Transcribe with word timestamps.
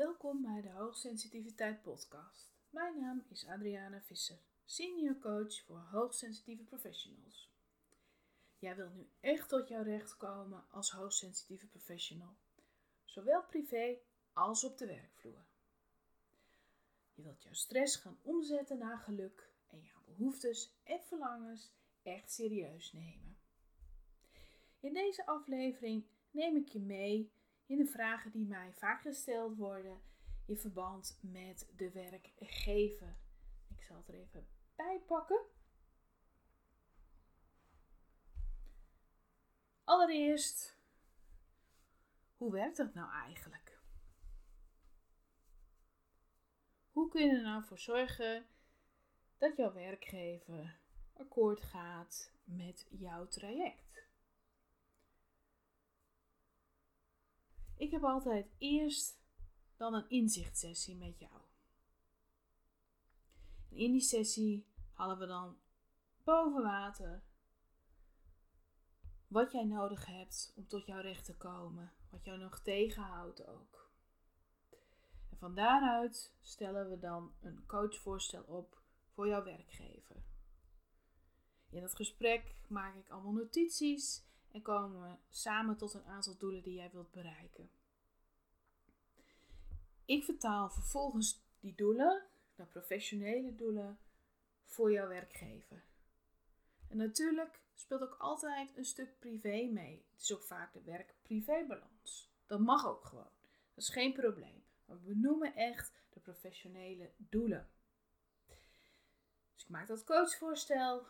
Welkom 0.00 0.42
bij 0.42 0.60
de 0.60 0.70
Hoogsensitiviteit 0.70 1.82
Podcast. 1.82 2.52
Mijn 2.70 3.00
naam 3.00 3.24
is 3.28 3.46
Adriana 3.46 4.00
Visser, 4.00 4.38
senior 4.64 5.18
coach 5.18 5.62
voor 5.64 5.78
hoogsensitieve 5.78 6.64
professionals. 6.64 7.50
Jij 8.58 8.76
wilt 8.76 8.94
nu 8.94 9.10
echt 9.20 9.48
tot 9.48 9.68
jouw 9.68 9.82
recht 9.82 10.16
komen 10.16 10.64
als 10.70 10.90
hoogsensitieve 10.90 11.66
professional, 11.66 12.36
zowel 13.04 13.42
privé 13.42 13.98
als 14.32 14.64
op 14.64 14.78
de 14.78 14.86
werkvloer. 14.86 15.44
Je 17.14 17.22
wilt 17.22 17.42
jouw 17.42 17.54
stress 17.54 17.96
gaan 17.96 18.18
omzetten 18.22 18.78
naar 18.78 18.98
geluk 18.98 19.50
en 19.66 19.80
jouw 19.80 20.02
behoeftes 20.04 20.74
en 20.82 21.00
verlangens 21.00 21.72
echt 22.02 22.32
serieus 22.32 22.92
nemen. 22.92 23.38
In 24.80 24.92
deze 24.92 25.26
aflevering 25.26 26.04
neem 26.30 26.56
ik 26.56 26.68
je 26.68 26.80
mee 26.80 27.32
in 27.70 27.76
de 27.76 27.86
vragen 27.86 28.30
die 28.30 28.46
mij 28.46 28.72
vaak 28.72 29.00
gesteld 29.00 29.56
worden 29.56 30.00
in 30.46 30.56
verband 30.56 31.18
met 31.20 31.72
de 31.76 31.90
werkgever. 31.90 33.16
Ik 33.68 33.82
zal 33.82 33.96
het 33.96 34.08
er 34.08 34.14
even 34.14 34.46
bij 34.76 35.00
pakken. 35.06 35.40
Allereerst, 39.84 40.78
hoe 42.36 42.52
werkt 42.52 42.76
dat 42.76 42.94
nou 42.94 43.12
eigenlijk? 43.12 43.78
Hoe 46.92 47.08
kun 47.08 47.26
je 47.26 47.36
er 47.36 47.42
nou 47.42 47.64
voor 47.64 47.78
zorgen 47.78 48.46
dat 49.38 49.56
jouw 49.56 49.72
werkgever 49.72 50.78
akkoord 51.12 51.60
gaat 51.60 52.32
met 52.44 52.86
jouw 52.90 53.28
traject? 53.28 53.89
Ik 57.80 57.90
heb 57.90 58.04
altijd 58.04 58.50
eerst 58.58 59.20
dan 59.76 59.94
een 59.94 60.08
inzichtsessie 60.08 60.96
met 60.96 61.18
jou. 61.18 61.40
In 63.68 63.92
die 63.92 64.00
sessie 64.00 64.66
halen 64.92 65.18
we 65.18 65.26
dan 65.26 65.58
boven 66.24 66.62
water 66.62 67.22
wat 69.26 69.52
jij 69.52 69.64
nodig 69.64 70.06
hebt 70.06 70.52
om 70.56 70.66
tot 70.66 70.86
jouw 70.86 71.00
recht 71.00 71.24
te 71.24 71.36
komen, 71.36 71.92
wat 72.10 72.24
jou 72.24 72.38
nog 72.38 72.60
tegenhoudt 72.60 73.46
ook. 73.46 73.90
En 75.30 75.38
van 75.38 75.54
daaruit 75.54 76.34
stellen 76.40 76.90
we 76.90 76.98
dan 76.98 77.34
een 77.40 77.66
coachvoorstel 77.66 78.42
op 78.42 78.82
voor 79.12 79.28
jouw 79.28 79.44
werkgever. 79.44 80.24
In 81.70 81.80
dat 81.80 81.94
gesprek 81.94 82.54
maak 82.68 82.94
ik 82.94 83.08
allemaal 83.08 83.32
notities 83.32 84.28
en 84.50 84.62
komen 84.62 85.02
we 85.02 85.16
samen 85.28 85.76
tot 85.76 85.94
een 85.94 86.04
aantal 86.04 86.36
doelen 86.36 86.62
die 86.62 86.74
jij 86.74 86.90
wilt 86.90 87.10
bereiken. 87.10 87.70
Ik 90.04 90.24
vertaal 90.24 90.70
vervolgens 90.70 91.42
die 91.60 91.74
doelen 91.74 92.26
naar 92.54 92.66
professionele 92.66 93.54
doelen 93.54 93.98
voor 94.64 94.92
jouw 94.92 95.08
werkgever. 95.08 95.84
En 96.88 96.96
natuurlijk 96.96 97.60
speelt 97.74 98.02
ook 98.02 98.16
altijd 98.18 98.76
een 98.76 98.84
stuk 98.84 99.18
privé 99.18 99.68
mee. 99.72 100.04
Het 100.12 100.20
is 100.20 100.32
ook 100.32 100.42
vaak 100.42 100.72
de 100.72 100.82
werk-privé-balans. 100.82 102.32
Dat 102.46 102.60
mag 102.60 102.86
ook 102.86 103.04
gewoon. 103.04 103.32
Dat 103.74 103.84
is 103.84 103.88
geen 103.88 104.12
probleem. 104.12 104.64
Maar 104.84 105.02
we 105.04 105.14
noemen 105.14 105.54
echt 105.54 105.92
de 106.10 106.20
professionele 106.20 107.10
doelen. 107.16 107.68
Dus 109.54 109.62
ik 109.62 109.68
maak 109.68 109.86
dat 109.86 110.04
coachvoorstel. 110.04 111.06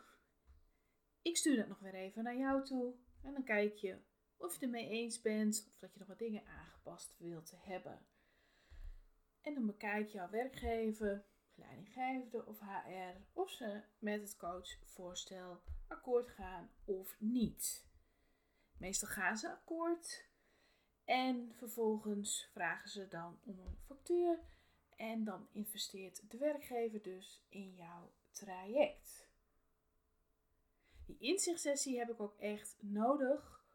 Ik 1.21 1.37
stuur 1.37 1.55
dat 1.55 1.67
nog 1.67 1.79
weer 1.79 1.93
even 1.93 2.23
naar 2.23 2.37
jou 2.37 2.65
toe. 2.65 2.93
En 3.21 3.33
dan 3.33 3.43
kijk 3.43 3.75
je 3.75 3.97
of 4.37 4.47
je 4.47 4.53
het 4.53 4.63
ermee 4.63 4.89
eens 4.89 5.21
bent 5.21 5.65
of 5.67 5.79
dat 5.79 5.93
je 5.93 5.99
nog 5.99 6.07
wat 6.07 6.19
dingen 6.19 6.45
aangepast 6.45 7.15
wilt 7.17 7.53
hebben. 7.57 8.05
En 9.41 9.53
dan 9.53 9.65
bekijk 9.65 10.09
jouw 10.09 10.29
werkgever, 10.29 11.25
leidinggevende 11.55 12.45
of 12.45 12.59
HR 12.59 13.15
of 13.33 13.49
ze 13.49 13.81
met 13.99 14.21
het 14.21 14.37
coachvoorstel 14.37 15.61
akkoord 15.87 16.29
gaan 16.29 16.69
of 16.85 17.15
niet. 17.19 17.85
Meestal 18.77 19.09
gaan 19.09 19.37
ze 19.37 19.51
akkoord 19.51 20.29
en 21.05 21.53
vervolgens 21.55 22.49
vragen 22.51 22.89
ze 22.89 23.07
dan 23.07 23.39
om 23.43 23.59
een 23.59 23.77
factuur 23.85 24.39
en 24.95 25.23
dan 25.23 25.47
investeert 25.51 26.31
de 26.31 26.37
werkgever 26.37 27.01
dus 27.01 27.45
in 27.49 27.75
jouw 27.75 28.11
traject. 28.31 29.29
Die 31.05 31.17
inzichtsessie 31.19 31.97
heb 31.97 32.09
ik 32.09 32.19
ook 32.19 32.37
echt 32.37 32.75
nodig 32.79 33.65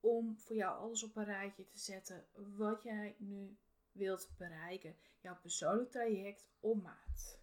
om 0.00 0.38
voor 0.38 0.56
jou 0.56 0.78
alles 0.78 1.02
op 1.02 1.16
een 1.16 1.24
rijtje 1.24 1.66
te 1.66 1.78
zetten 1.78 2.26
wat 2.34 2.82
jij 2.82 3.14
nu 3.18 3.56
wilt 3.96 4.30
bereiken. 4.36 4.96
Jouw 5.20 5.36
persoonlijk 5.40 5.90
traject 5.90 6.48
op 6.60 6.82
maat. 6.82 7.38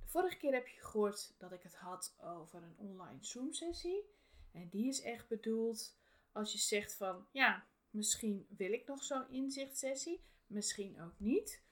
De 0.00 0.06
vorige 0.06 0.36
keer 0.36 0.52
heb 0.52 0.66
je 0.66 0.80
gehoord 0.80 1.34
dat 1.38 1.52
ik 1.52 1.62
het 1.62 1.74
had 1.74 2.16
over 2.20 2.62
een 2.62 2.76
online 2.76 3.24
Zoom 3.24 3.52
sessie. 3.52 4.04
En 4.52 4.68
die 4.68 4.88
is 4.88 5.02
echt 5.02 5.28
bedoeld 5.28 5.96
als 6.32 6.52
je 6.52 6.58
zegt 6.58 6.94
van 6.94 7.26
ja, 7.30 7.66
misschien 7.90 8.46
wil 8.56 8.72
ik 8.72 8.86
nog 8.86 9.02
zo'n 9.02 9.30
inzichtsessie, 9.30 10.24
misschien 10.46 11.00
ook 11.00 11.14
niet. 11.16 11.62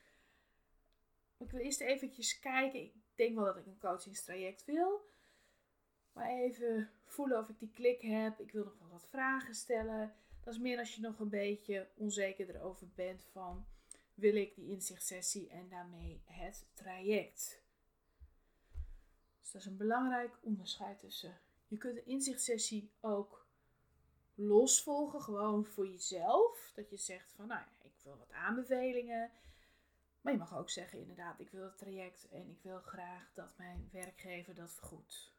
Ik 1.37 1.51
wil 1.51 1.59
eerst 1.59 1.81
eventjes 1.81 2.39
kijken. 2.39 2.79
Ik 2.79 2.93
denk 3.15 3.35
wel 3.35 3.45
dat 3.45 3.57
ik 3.57 3.65
een 3.65 3.79
coachingstraject 3.79 4.65
wil. 4.65 5.09
Maar 6.13 6.29
even 6.29 6.91
voelen 7.05 7.39
of 7.39 7.49
ik 7.49 7.59
die 7.59 7.71
klik 7.71 8.01
heb. 8.01 8.39
Ik 8.39 8.51
wil 8.51 8.63
nog 8.63 8.77
wel 8.79 8.89
wat 8.89 9.07
vragen 9.09 9.55
stellen. 9.55 10.15
Dat 10.43 10.53
is 10.53 10.59
meer 10.59 10.79
als 10.79 10.95
je 10.95 11.01
nog 11.01 11.19
een 11.19 11.29
beetje 11.29 11.87
onzeker 11.95 12.55
erover 12.55 12.87
bent 12.95 13.23
van 13.31 13.65
wil 14.13 14.35
ik 14.35 14.55
die 14.55 14.69
inzichtsessie 14.69 15.49
en 15.49 15.69
daarmee 15.69 16.21
het 16.25 16.65
traject. 16.73 17.61
Dus 19.39 19.51
dat 19.51 19.61
is 19.61 19.67
een 19.67 19.77
belangrijk 19.77 20.37
onderscheid 20.41 20.99
tussen. 20.99 21.39
Je 21.67 21.77
kunt 21.77 21.95
de 21.95 22.03
inzichtsessie 22.03 22.91
ook 22.99 23.45
los 24.35 24.83
volgen, 24.83 25.21
gewoon 25.21 25.65
voor 25.65 25.87
jezelf. 25.87 26.71
Dat 26.75 26.89
je 26.89 26.97
zegt 26.97 27.31
van, 27.31 27.47
nou 27.47 27.59
ja, 27.59 27.85
ik 27.85 27.93
wil 28.03 28.17
wat 28.17 28.31
aanbevelingen. 28.31 29.31
Maar 30.21 30.33
je 30.33 30.39
mag 30.39 30.57
ook 30.57 30.69
zeggen, 30.69 30.99
inderdaad, 30.99 31.39
ik 31.39 31.49
wil 31.49 31.63
het 31.63 31.77
traject 31.77 32.27
en 32.29 32.49
ik 32.49 32.59
wil 32.61 32.79
graag 32.79 33.31
dat 33.33 33.57
mijn 33.57 33.89
werkgever 33.91 34.55
dat 34.55 34.73
vergoedt. 34.73 35.33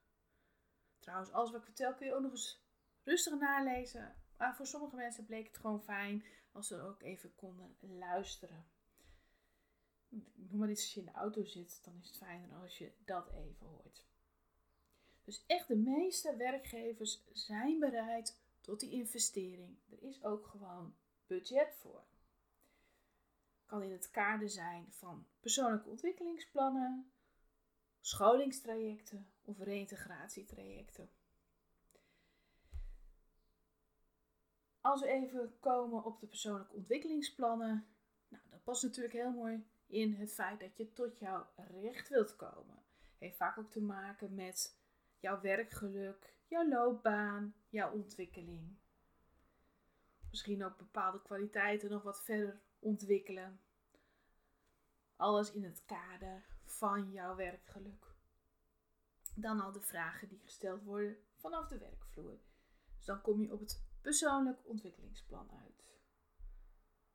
Trouwens, 0.99 1.33
alles 1.33 1.51
wat 1.51 1.61
ik 1.61 1.67
vertel 1.67 1.95
kun 1.95 2.07
je 2.07 2.15
ook 2.15 2.23
nog 2.23 2.31
eens 2.31 2.61
rustig 3.03 3.39
nalezen 3.39 4.15
maar 4.43 4.57
voor 4.57 4.67
sommige 4.67 4.97
mensen 4.97 5.25
bleek 5.25 5.47
het 5.47 5.57
gewoon 5.57 5.83
fijn 5.83 6.25
als 6.53 6.67
ze 6.67 6.81
ook 6.81 7.03
even 7.03 7.35
konden 7.35 7.77
luisteren. 7.81 8.67
Noem 10.09 10.59
maar 10.59 10.71
iets 10.71 10.83
als 10.83 10.95
je 10.95 11.01
in 11.01 11.07
de 11.07 11.13
auto 11.13 11.45
zit, 11.45 11.85
dan 11.85 11.97
is 12.01 12.07
het 12.07 12.17
fijner 12.17 12.57
als 12.57 12.79
je 12.79 12.93
dat 13.05 13.31
even 13.33 13.67
hoort. 13.67 14.05
Dus 15.25 15.45
echt 15.47 15.69
de 15.69 15.77
meeste 15.77 16.37
werkgevers 16.37 17.23
zijn 17.33 17.79
bereid 17.79 18.41
tot 18.61 18.81
die 18.81 18.91
investering. 18.91 19.79
Er 19.91 20.03
is 20.03 20.25
ook 20.25 20.47
gewoon 20.47 20.95
budget 21.27 21.75
voor. 21.81 22.05
Kan 23.67 23.83
in 23.83 23.93
het 23.93 24.11
kader 24.11 24.51
zijn 24.51 24.93
van 24.93 25.27
persoonlijke 25.41 25.89
ontwikkelingsplannen, 25.89 27.13
scholingstrajecten 28.01 29.33
of 29.43 29.59
reïntegratietrajecten. 29.59 31.11
Als 34.83 35.01
we 35.01 35.07
even 35.07 35.59
komen 35.61 36.05
op 36.05 36.21
de 36.21 36.27
persoonlijke 36.27 36.75
ontwikkelingsplannen, 36.75 37.87
nou, 38.29 38.43
dat 38.51 38.63
past 38.65 38.83
natuurlijk 38.83 39.15
heel 39.15 39.33
mooi 39.33 39.67
in 39.87 40.15
het 40.15 40.33
feit 40.33 40.61
dat 40.61 40.77
je 40.77 40.93
tot 40.93 41.19
jouw 41.19 41.47
recht 41.57 42.09
wilt 42.09 42.37
komen. 42.37 42.83
Heeft 43.19 43.37
vaak 43.37 43.59
ook 43.59 43.71
te 43.71 43.81
maken 43.81 44.35
met 44.35 44.79
jouw 45.19 45.41
werkgeluk, 45.41 46.37
jouw 46.47 46.69
loopbaan, 46.69 47.55
jouw 47.69 47.93
ontwikkeling. 47.93 48.77
Misschien 50.31 50.65
ook 50.65 50.77
bepaalde 50.77 51.23
kwaliteiten 51.23 51.91
nog 51.91 52.03
wat 52.03 52.23
verder 52.23 52.61
ontwikkelen. 52.79 53.61
Alles 55.17 55.53
in 55.53 55.65
het 55.65 55.85
kader 55.85 56.45
van 56.65 57.11
jouw 57.11 57.35
werkgeluk. 57.37 58.15
Dan 59.35 59.61
al 59.61 59.73
de 59.73 59.81
vragen 59.81 60.29
die 60.29 60.41
gesteld 60.41 60.83
worden 60.83 61.17
vanaf 61.35 61.69
de 61.69 61.79
werkvloer. 61.79 62.39
Dus 62.97 63.05
dan 63.05 63.21
kom 63.21 63.43
je 63.43 63.53
op 63.53 63.61
het 63.61 63.83
persoonlijk 64.03 64.59
ontwikkelingsplan 64.69 65.51
uit. 65.51 65.85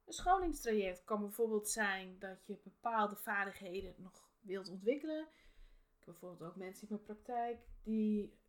Een 0.06 0.14
scholingstraject 0.14 1.04
kan 1.04 1.20
bijvoorbeeld 1.20 1.70
zijn 1.70 2.20
dat 2.20 2.46
je 2.46 2.60
bepaalde 2.64 3.16
vaardigheden 3.16 3.96
nog 3.98 4.30
wilt 4.40 4.70
ontwikkelen. 4.70 5.22
Ik 5.22 6.06
heb 6.06 6.06
bijvoorbeeld 6.06 6.50
ook 6.50 6.56
mensen 6.56 6.88
in 6.88 6.94
mijn 6.94 7.04
praktijk 7.04 7.60
die 7.84 8.40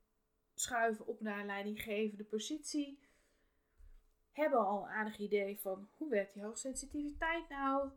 schuiven 0.54 1.06
op 1.06 1.20
naar 1.20 1.46
leidinggevende 1.46 2.24
positie. 2.24 3.06
Hebben 4.32 4.66
al 4.66 4.82
een 4.82 4.90
aardig 4.90 5.18
idee 5.18 5.60
van 5.60 5.88
hoe 5.96 6.10
werkt 6.10 6.32
die 6.32 6.42
hoogsensitiviteit 6.42 7.48
nou? 7.48 7.90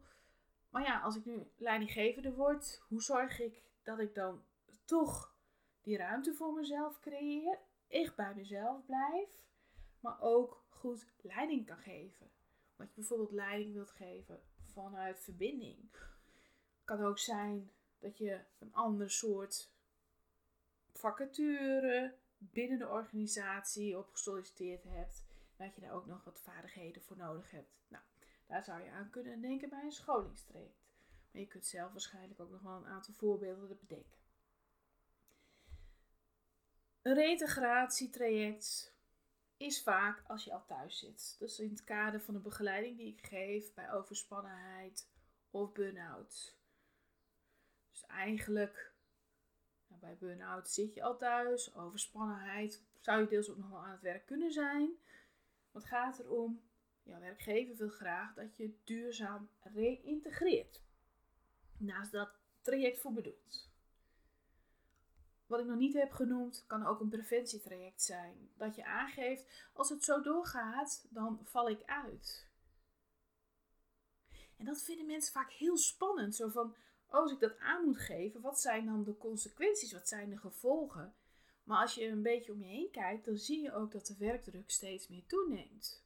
Maar 0.69 0.83
ja, 0.83 1.01
als 1.01 1.15
ik 1.15 1.25
nu 1.25 1.51
leidinggevende 1.57 2.33
word, 2.33 2.81
hoe 2.87 3.01
zorg 3.01 3.39
ik 3.39 3.63
dat 3.83 3.99
ik 3.99 4.15
dan 4.15 4.43
toch 4.85 5.35
die 5.81 5.97
ruimte 5.97 6.33
voor 6.33 6.53
mezelf 6.53 6.99
creëer, 6.99 7.59
echt 7.87 8.15
bij 8.15 8.35
mezelf 8.35 8.85
blijf? 8.85 9.29
Maar 10.01 10.21
ook 10.21 10.63
goed 10.69 11.05
leiding 11.21 11.65
kan 11.65 11.77
geven. 11.77 12.31
Omdat 12.71 12.93
je 12.93 12.99
bijvoorbeeld 12.99 13.31
leiding 13.31 13.73
wilt 13.73 13.91
geven 13.91 14.41
vanuit 14.63 15.19
verbinding. 15.19 15.89
Kan 16.83 17.01
ook 17.01 17.19
zijn 17.19 17.71
dat 17.99 18.17
je 18.17 18.39
een 18.59 18.73
ander 18.73 19.11
soort 19.11 19.71
vacature 20.93 22.15
binnen 22.37 22.79
de 22.79 22.89
organisatie 22.89 23.97
op 23.97 24.09
gesolliciteerd 24.11 24.83
hebt. 24.83 25.25
Dat 25.57 25.75
je 25.75 25.81
daar 25.81 25.93
ook 25.93 26.05
nog 26.05 26.23
wat 26.23 26.39
vaardigheden 26.39 27.01
voor 27.01 27.17
nodig 27.17 27.51
hebt. 27.51 27.69
Nou, 27.87 28.03
daar 28.47 28.63
zou 28.63 28.83
je 28.83 28.91
aan 28.91 29.09
kunnen 29.09 29.41
denken 29.41 29.69
bij 29.69 29.83
een 29.83 29.91
scholingstraject. 29.91 30.81
Maar 31.31 31.41
je 31.41 31.47
kunt 31.47 31.65
zelf 31.65 31.91
waarschijnlijk 31.91 32.39
ook 32.39 32.51
nog 32.51 32.61
wel 32.61 32.75
een 32.75 32.85
aantal 32.85 33.13
voorbeelden 33.13 33.77
bedenken. 33.79 34.19
Een 37.01 37.13
reintegratietraject 37.13 38.93
is 39.61 39.83
vaak 39.83 40.23
als 40.27 40.43
je 40.43 40.53
al 40.53 40.65
thuis 40.65 40.99
zit. 40.99 41.35
Dus 41.39 41.59
in 41.59 41.69
het 41.69 41.83
kader 41.83 42.21
van 42.21 42.33
de 42.33 42.39
begeleiding 42.39 42.97
die 42.97 43.13
ik 43.13 43.25
geef 43.25 43.73
bij 43.73 43.91
overspannenheid 43.91 45.09
of 45.49 45.71
burn-out. 45.71 46.57
Dus 47.91 48.05
eigenlijk, 48.05 48.93
nou 49.87 50.01
bij 50.01 50.17
burn-out 50.17 50.69
zit 50.69 50.93
je 50.93 51.03
al 51.03 51.17
thuis. 51.17 51.75
Overspannenheid 51.75 52.83
zou 52.99 53.21
je 53.21 53.27
deels 53.27 53.49
ook 53.49 53.57
nog 53.57 53.69
wel 53.69 53.85
aan 53.85 53.91
het 53.91 54.01
werk 54.01 54.25
kunnen 54.25 54.51
zijn. 54.51 54.91
Wat 55.71 55.85
gaat 55.85 56.19
erom? 56.19 56.61
Jouw 57.03 57.19
werkgever 57.19 57.75
wil 57.75 57.89
graag 57.89 58.33
dat 58.33 58.57
je 58.57 58.77
duurzaam 58.83 59.49
reïntegreert. 59.61 60.81
Naast 61.77 62.11
dat 62.11 62.39
traject 62.61 62.99
voor 62.99 63.13
bedoeld. 63.13 63.70
Wat 65.51 65.59
ik 65.59 65.65
nog 65.65 65.77
niet 65.77 65.93
heb 65.93 66.11
genoemd, 66.11 66.63
kan 66.67 66.85
ook 66.85 66.99
een 66.99 67.09
preventietraject 67.09 68.03
zijn. 68.03 68.49
Dat 68.57 68.75
je 68.75 68.85
aangeeft, 68.85 69.69
als 69.73 69.89
het 69.89 70.03
zo 70.03 70.21
doorgaat, 70.21 71.05
dan 71.09 71.39
val 71.43 71.69
ik 71.69 71.83
uit. 71.85 72.47
En 74.57 74.65
dat 74.65 74.83
vinden 74.83 75.05
mensen 75.05 75.33
vaak 75.33 75.51
heel 75.51 75.77
spannend. 75.77 76.35
Zo 76.35 76.49
van, 76.49 76.75
oh, 77.07 77.13
als 77.13 77.31
ik 77.31 77.39
dat 77.39 77.57
aan 77.57 77.85
moet 77.85 77.99
geven, 77.99 78.41
wat 78.41 78.61
zijn 78.61 78.85
dan 78.85 79.03
de 79.03 79.17
consequenties? 79.17 79.91
Wat 79.91 80.07
zijn 80.07 80.29
de 80.29 80.37
gevolgen? 80.37 81.13
Maar 81.63 81.81
als 81.81 81.93
je 81.95 82.07
een 82.07 82.21
beetje 82.21 82.51
om 82.51 82.59
je 82.59 82.67
heen 82.67 82.91
kijkt, 82.91 83.25
dan 83.25 83.37
zie 83.37 83.61
je 83.61 83.73
ook 83.73 83.91
dat 83.91 84.05
de 84.05 84.17
werkdruk 84.17 84.69
steeds 84.69 85.07
meer 85.07 85.25
toeneemt. 85.25 86.05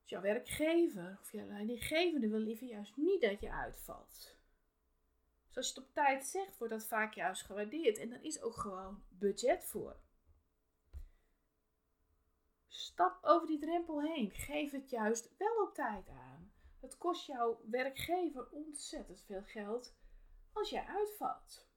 Dus 0.00 0.10
jouw 0.10 0.20
werkgever 0.20 1.18
of 1.20 1.32
jouw 1.32 1.46
leidinggevende 1.46 2.28
wil 2.28 2.40
liever 2.40 2.66
juist 2.66 2.96
niet 2.96 3.20
dat 3.20 3.40
je 3.40 3.52
uitvalt. 3.52 4.37
Dus 5.52 5.68
je 5.68 5.74
het 5.74 5.88
op 5.88 5.94
tijd 5.94 6.26
zegt, 6.26 6.58
wordt 6.58 6.72
dat 6.72 6.86
vaak 6.86 7.14
juist 7.14 7.42
gewaardeerd. 7.42 7.98
En 7.98 8.12
er 8.12 8.22
is 8.22 8.42
ook 8.42 8.56
gewoon 8.56 9.02
budget 9.08 9.64
voor. 9.64 9.96
Stap 12.66 13.18
over 13.22 13.46
die 13.46 13.58
drempel 13.58 14.02
heen. 14.02 14.30
Geef 14.30 14.70
het 14.70 14.90
juist 14.90 15.36
wel 15.36 15.62
op 15.62 15.74
tijd 15.74 16.08
aan. 16.08 16.52
Het 16.80 16.98
kost 16.98 17.26
jouw 17.26 17.60
werkgever 17.70 18.48
ontzettend 18.50 19.22
veel 19.22 19.42
geld 19.42 19.96
als 20.52 20.70
jij 20.70 20.84
uitvalt. 20.84 21.68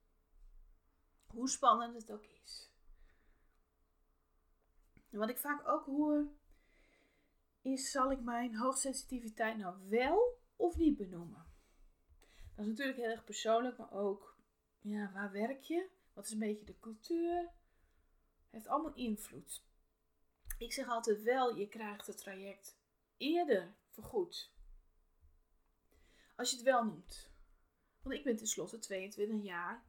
Hoe 1.28 1.50
spannend 1.50 1.94
het 1.96 2.12
ook 2.12 2.26
is. 2.26 2.72
Wat 5.10 5.30
ik 5.30 5.38
vaak 5.38 5.68
ook 5.68 5.86
hoor, 5.86 6.28
is: 7.62 7.92
zal 7.92 8.12
ik 8.12 8.22
mijn 8.22 8.56
hoogsensitiviteit 8.56 9.58
nou 9.58 9.90
wel 9.90 10.40
of 10.56 10.78
niet 10.78 10.98
benoemen? 10.98 11.51
Dat 12.56 12.66
is 12.66 12.72
natuurlijk 12.72 12.98
heel 12.98 13.10
erg 13.10 13.24
persoonlijk, 13.24 13.78
maar 13.78 13.92
ook 13.92 14.38
ja, 14.82 15.12
waar 15.14 15.32
werk 15.32 15.64
je? 15.64 15.90
Wat 16.14 16.26
is 16.26 16.32
een 16.32 16.40
beetje 16.40 16.66
de 16.66 16.80
cultuur? 16.80 17.38
Het 17.38 18.52
heeft 18.52 18.68
allemaal 18.68 18.94
invloed. 18.94 19.64
Ik 20.58 20.74
zeg 20.74 20.88
altijd 20.88 21.22
wel, 21.22 21.56
je 21.56 21.68
krijgt 21.68 22.08
het 22.08 22.18
traject 22.18 22.78
eerder 23.18 23.76
vergoed. 23.90 24.52
Als 26.36 26.50
je 26.50 26.56
het 26.56 26.66
wel 26.66 26.84
noemt. 26.84 27.30
Want 28.02 28.16
ik 28.16 28.24
ben 28.24 28.36
tenslotte 28.36 28.80
22 28.80 29.44
jaar 29.44 29.84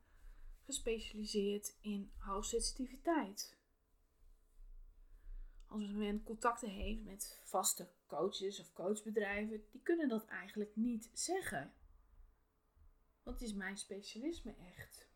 gespecialiseerd 0.65 1.77
in 1.81 2.13
hoogsensitiviteit. 2.17 3.57
Als 5.67 5.91
men 5.91 6.23
contacten 6.23 6.69
heeft 6.69 7.05
met 7.05 7.41
vaste 7.45 7.89
coaches 8.07 8.61
of 8.61 8.73
coachbedrijven, 8.73 9.65
die 9.71 9.81
kunnen 9.83 10.09
dat 10.09 10.27
eigenlijk 10.27 10.77
niet 10.77 11.11
zeggen. 11.13 11.73
Want 13.23 13.41
het 13.41 13.49
is 13.49 13.55
mijn 13.55 13.77
specialisme 13.77 14.55
echt. 14.77 15.09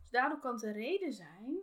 Dus 0.00 0.10
daardoor 0.10 0.40
kan 0.40 0.54
het 0.54 0.62
een 0.62 0.72
reden 0.72 1.12
zijn 1.12 1.58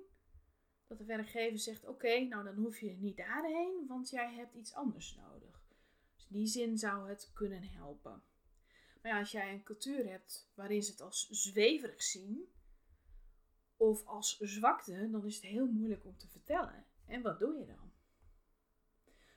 dat 0.88 0.97
de 0.97 1.06
werkgever 1.06 1.59
zegt: 1.59 1.88
Oké, 1.88 2.19
nou 2.19 2.44
dan 2.44 2.56
hoef 2.56 2.79
je 2.79 2.91
niet 2.91 3.17
daarheen, 3.17 3.85
want 3.88 4.09
jij 4.09 4.33
hebt 4.33 4.53
iets 4.53 4.73
anders 4.73 5.15
nodig. 5.15 5.67
Dus 6.15 6.27
in 6.27 6.35
die 6.35 6.47
zin 6.47 6.77
zou 6.77 7.09
het 7.09 7.31
kunnen 7.33 7.63
helpen. 7.63 8.23
Maar 9.01 9.11
ja, 9.11 9.19
als 9.19 9.31
jij 9.31 9.53
een 9.53 9.63
cultuur 9.63 10.09
hebt 10.09 10.51
waarin 10.56 10.83
ze 10.83 10.91
het 10.91 11.01
als 11.01 11.27
zweverig 11.29 12.03
zien, 12.03 12.53
of 13.77 14.06
als 14.06 14.38
zwakte, 14.38 15.09
dan 15.11 15.25
is 15.25 15.35
het 15.35 15.45
heel 15.45 15.67
moeilijk 15.67 16.06
om 16.06 16.17
te 16.17 16.27
vertellen. 16.27 16.85
En 17.06 17.21
wat 17.21 17.39
doe 17.39 17.57
je 17.57 17.65
dan? 17.65 17.91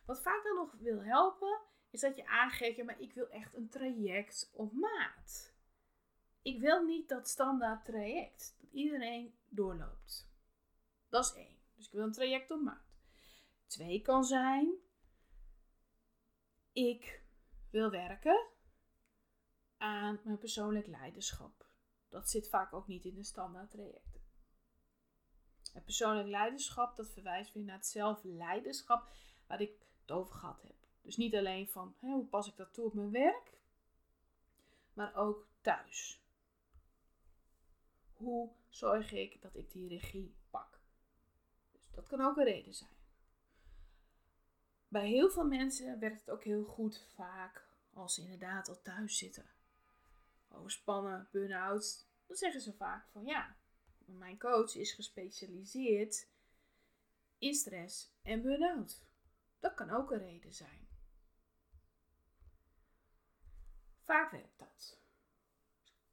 Wat 0.04 0.22
vaak 0.22 0.42
dan 0.44 0.56
nog 0.56 0.72
wil 0.72 1.02
helpen, 1.02 1.60
is 1.90 2.00
dat 2.00 2.16
je 2.16 2.26
aangeeft, 2.26 2.84
maar 2.84 3.00
ik 3.00 3.12
wil 3.12 3.28
echt 3.28 3.54
een 3.54 3.68
traject 3.68 4.50
op 4.52 4.72
maat. 4.72 5.51
Ik 6.42 6.60
wil 6.60 6.84
niet 6.84 7.08
dat 7.08 7.28
standaard 7.28 7.84
traject, 7.84 8.56
dat 8.60 8.70
iedereen 8.70 9.34
doorloopt. 9.48 10.30
Dat 11.08 11.24
is 11.24 11.34
één. 11.34 11.56
Dus 11.74 11.86
ik 11.86 11.92
wil 11.92 12.04
een 12.04 12.12
traject 12.12 12.50
op 12.50 12.60
maat. 12.60 12.94
Twee 13.66 14.02
kan 14.02 14.24
zijn, 14.24 14.74
ik 16.72 17.22
wil 17.70 17.90
werken 17.90 18.46
aan 19.76 20.20
mijn 20.24 20.38
persoonlijk 20.38 20.86
leiderschap. 20.86 21.66
Dat 22.08 22.30
zit 22.30 22.48
vaak 22.48 22.72
ook 22.72 22.86
niet 22.86 23.04
in 23.04 23.14
de 23.14 23.24
standaard 23.24 23.70
traject. 23.70 24.20
Het 25.72 25.84
persoonlijk 25.84 26.28
leiderschap, 26.28 26.96
dat 26.96 27.10
verwijst 27.10 27.52
weer 27.52 27.64
naar 27.64 27.76
het 27.76 27.86
zelfleiderschap 27.86 29.10
waar 29.46 29.60
ik 29.60 29.74
het 30.00 30.10
over 30.10 30.34
gehad 30.34 30.62
heb. 30.62 30.76
Dus 31.02 31.16
niet 31.16 31.34
alleen 31.34 31.68
van 31.68 31.94
hoe 31.98 32.26
pas 32.26 32.48
ik 32.48 32.56
dat 32.56 32.74
toe 32.74 32.84
op 32.84 32.94
mijn 32.94 33.10
werk, 33.10 33.58
maar 34.92 35.14
ook 35.14 35.46
thuis. 35.60 36.21
Hoe 38.22 38.50
zorg 38.68 39.12
ik 39.12 39.42
dat 39.42 39.56
ik 39.56 39.70
die 39.70 39.88
regie 39.88 40.34
pak? 40.50 40.80
Dus 41.72 41.90
dat 41.90 42.06
kan 42.06 42.20
ook 42.20 42.36
een 42.36 42.44
reden 42.44 42.74
zijn. 42.74 42.96
Bij 44.88 45.08
heel 45.08 45.30
veel 45.30 45.46
mensen 45.46 45.98
werkt 45.98 46.20
het 46.20 46.30
ook 46.30 46.44
heel 46.44 46.64
goed 46.64 47.06
vaak 47.14 47.66
als 47.92 48.14
ze 48.14 48.22
inderdaad 48.22 48.68
al 48.68 48.82
thuis 48.82 49.18
zitten. 49.18 49.50
Overspannen, 50.48 51.28
burn-out. 51.30 52.06
Dan 52.26 52.36
zeggen 52.36 52.60
ze 52.60 52.72
vaak 52.72 53.08
van 53.08 53.24
ja, 53.24 53.56
mijn 54.04 54.38
coach 54.38 54.74
is 54.74 54.92
gespecialiseerd 54.92 56.28
in 57.38 57.54
stress 57.54 58.12
en 58.22 58.42
burn-out. 58.42 59.06
Dat 59.60 59.74
kan 59.74 59.90
ook 59.90 60.10
een 60.10 60.18
reden 60.18 60.54
zijn. 60.54 60.88
Vaak 64.00 64.30
werkt 64.30 64.58
dat. 64.58 65.01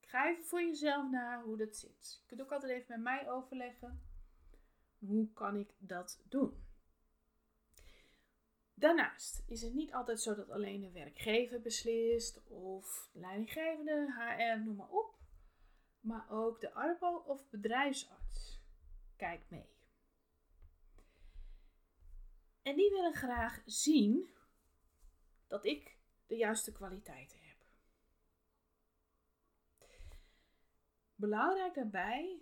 Ga 0.09 0.29
even 0.29 0.45
voor 0.45 0.61
jezelf 0.61 1.09
na 1.11 1.41
hoe 1.43 1.57
dat 1.57 1.75
zit. 1.75 2.19
Je 2.21 2.27
kunt 2.27 2.41
ook 2.41 2.51
altijd 2.51 2.71
even 2.71 2.87
met 2.87 3.01
mij 3.01 3.29
overleggen. 3.29 4.01
Hoe 4.97 5.33
kan 5.33 5.55
ik 5.55 5.75
dat 5.77 6.21
doen? 6.29 6.63
Daarnaast 8.73 9.43
is 9.47 9.61
het 9.61 9.73
niet 9.73 9.93
altijd 9.93 10.21
zo 10.21 10.35
dat 10.35 10.49
alleen 10.49 10.81
de 10.81 10.91
werkgever 10.91 11.61
beslist 11.61 12.43
of 12.47 13.09
de 13.13 13.19
leidinggevende, 13.19 14.13
HR, 14.17 14.63
noem 14.63 14.75
maar 14.75 14.89
op 14.89 15.19
maar 15.99 16.29
ook 16.29 16.61
de 16.61 16.73
arbo 16.73 17.23
of 17.25 17.49
bedrijfsarts 17.49 18.61
kijkt 19.15 19.49
mee. 19.49 19.69
En 22.61 22.75
die 22.75 22.89
willen 22.89 23.13
graag 23.13 23.61
zien 23.65 24.29
dat 25.47 25.65
ik 25.65 25.97
de 26.27 26.35
juiste 26.35 26.71
kwaliteiten 26.71 27.37
heb. 27.37 27.38
Belangrijk 31.19 31.73
daarbij 31.73 32.41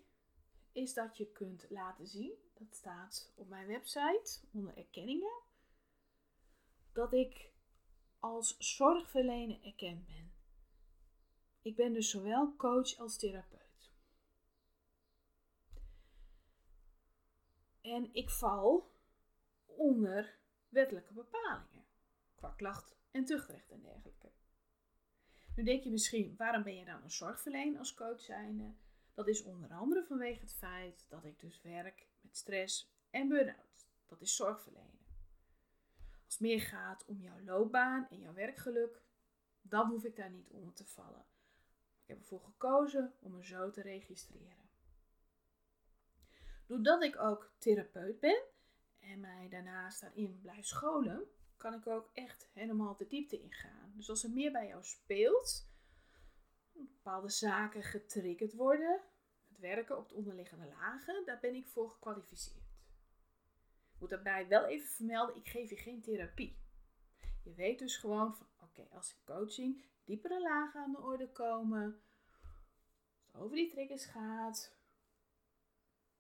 is 0.72 0.94
dat 0.94 1.18
je 1.18 1.32
kunt 1.32 1.66
laten 1.70 2.08
zien, 2.08 2.34
dat 2.54 2.76
staat 2.76 3.34
op 3.36 3.48
mijn 3.48 3.68
website 3.68 4.40
onder 4.52 4.78
erkenningen, 4.78 5.42
dat 6.92 7.14
ik 7.14 7.52
als 8.20 8.58
zorgverlener 8.58 9.64
erkend 9.64 10.06
ben. 10.06 10.34
Ik 11.62 11.76
ben 11.76 11.94
dus 11.94 12.10
zowel 12.10 12.56
coach 12.56 12.98
als 12.98 13.18
therapeut. 13.18 13.92
En 17.82 18.14
ik 18.14 18.30
val 18.30 18.92
onder 19.66 20.38
wettelijke 20.70 21.14
bepalingen 21.14 21.86
qua 22.36 22.50
klacht 22.50 22.96
en 23.12 23.26
tuchtrecht 23.26 23.72
en 23.72 23.82
dergelijke. 23.82 24.32
Nu 25.58 25.64
denk 25.64 25.84
je 25.84 25.92
misschien, 25.92 26.36
waarom 26.38 26.64
ben 26.64 26.76
je 26.76 26.86
dan 26.86 27.04
een 27.04 27.12
zorgverlener 27.12 27.80
als 27.80 27.94
coach 27.94 28.22
zijnde? 28.22 28.74
Dat 29.14 29.28
is 29.28 29.44
onder 29.44 29.74
andere 29.74 30.06
vanwege 30.06 30.40
het 30.40 30.54
feit 30.54 31.06
dat 31.10 31.26
ik 31.26 31.40
dus 31.40 31.62
werk 31.62 32.08
met 32.22 32.38
stress 32.38 32.92
en 33.10 33.28
burn-out. 33.28 33.88
Dat 34.06 34.22
is 34.22 34.36
zorgverlenen. 34.36 35.06
Als 36.26 36.34
het 36.34 36.40
meer 36.40 36.62
gaat 36.62 37.06
om 37.06 37.22
jouw 37.22 37.40
loopbaan 37.44 38.08
en 38.10 38.20
jouw 38.20 38.34
werkgeluk, 38.34 39.02
Dan 39.62 39.90
hoef 39.90 40.04
ik 40.04 40.16
daar 40.16 40.30
niet 40.30 40.50
onder 40.50 40.74
te 40.74 40.86
vallen. 40.86 41.26
Ik 42.02 42.08
heb 42.08 42.18
ervoor 42.18 42.42
gekozen 42.42 43.14
om 43.20 43.32
me 43.32 43.46
zo 43.46 43.70
te 43.70 43.82
registreren. 43.82 44.70
Doordat 46.66 47.04
ik 47.04 47.20
ook 47.20 47.54
therapeut 47.58 48.20
ben 48.20 48.44
en 49.00 49.20
mij 49.20 49.48
daarnaast 49.50 50.02
daarin 50.02 50.40
blijf 50.42 50.66
scholen, 50.66 51.28
kan 51.58 51.74
ik 51.74 51.88
ook 51.88 52.10
echt 52.14 52.50
helemaal 52.54 52.96
de 52.96 53.08
diepte 53.08 53.42
ingaan. 53.42 53.94
Dus 53.96 54.10
als 54.10 54.24
er 54.24 54.30
meer 54.30 54.52
bij 54.52 54.68
jou 54.68 54.84
speelt, 54.84 55.68
bepaalde 56.72 57.30
zaken 57.30 57.84
getriggerd 57.84 58.54
worden, 58.54 59.02
het 59.48 59.60
werken 59.60 59.98
op 59.98 60.10
de 60.10 60.16
onderliggende 60.16 60.68
lagen, 60.68 61.26
daar 61.26 61.40
ben 61.40 61.56
ik 61.56 61.68
voor 61.68 61.90
gekwalificeerd. 61.90 62.66
Ik 63.94 64.00
moet 64.00 64.10
daarbij 64.10 64.48
wel 64.48 64.66
even 64.66 64.88
vermelden, 64.88 65.36
ik 65.36 65.48
geef 65.48 65.70
je 65.70 65.76
geen 65.76 66.02
therapie. 66.02 66.58
Je 67.44 67.54
weet 67.54 67.80
dus 67.80 67.98
gewoon 67.98 68.36
van, 68.36 68.48
oké, 68.62 68.88
als 68.92 69.12
in 69.12 69.24
coaching 69.26 69.84
diepere 70.04 70.42
lagen 70.42 70.82
aan 70.82 70.92
de 70.92 71.02
orde 71.02 71.32
komen, 71.32 72.02
als 73.22 73.32
het 73.32 73.42
over 73.42 73.56
die 73.56 73.70
triggers 73.70 74.06
gaat, 74.06 74.76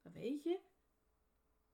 dan 0.01 0.11
weet 0.11 0.43
je 0.43 0.59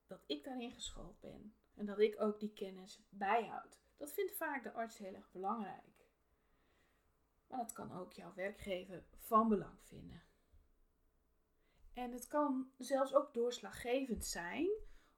dat 0.07 0.23
ik 0.25 0.43
daarin 0.43 0.71
geschoold 0.71 1.19
ben. 1.19 1.53
En 1.75 1.85
dat 1.85 1.99
ik 1.99 2.21
ook 2.21 2.39
die 2.39 2.53
kennis 2.53 3.01
bijhoud. 3.09 3.81
Dat 3.97 4.13
vindt 4.13 4.35
vaak 4.35 4.63
de 4.63 4.71
arts 4.71 4.97
heel 4.97 5.13
erg 5.13 5.31
belangrijk. 5.31 6.07
Maar 7.47 7.59
dat 7.59 7.73
kan 7.73 7.91
ook 7.91 8.13
jouw 8.13 8.33
werkgever 8.33 9.03
van 9.17 9.49
belang 9.49 9.79
vinden. 9.81 10.23
En 11.93 12.11
het 12.11 12.27
kan 12.27 12.71
zelfs 12.77 13.13
ook 13.13 13.33
doorslaggevend 13.33 14.25
zijn, 14.25 14.69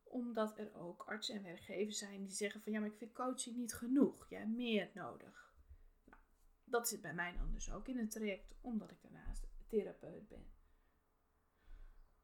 omdat 0.03 0.57
er 0.57 0.73
ook 0.73 1.03
artsen 1.03 1.35
en 1.35 1.43
werkgevers 1.43 1.97
zijn 1.97 2.23
die 2.23 2.31
zeggen 2.31 2.61
van 2.61 2.71
ja, 2.71 2.79
maar 2.79 2.89
ik 2.89 2.97
vind 2.97 3.13
coaching 3.13 3.55
niet 3.55 3.73
genoeg. 3.73 4.29
Jij 4.29 4.39
hebt 4.39 4.55
meer 4.55 4.91
nodig. 4.93 5.53
Nou, 6.03 6.19
dat 6.63 6.87
zit 6.87 7.01
bij 7.01 7.13
mij 7.13 7.33
dan 7.37 7.51
dus 7.51 7.71
ook 7.71 7.87
in 7.87 7.97
het 7.97 8.11
traject, 8.11 8.55
omdat 8.61 8.91
ik 8.91 9.01
daarnaast 9.01 9.47
therapeut 9.67 10.27
ben. 10.27 10.51